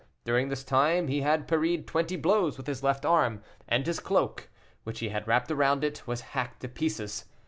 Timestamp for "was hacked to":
6.07-6.67